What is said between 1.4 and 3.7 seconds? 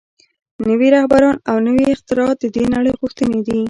او نوي اختراعات د دې نړۍ غوښتنې دي